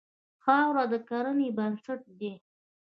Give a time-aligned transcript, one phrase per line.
[0.43, 2.33] خاوره د کرنې بنسټ دی.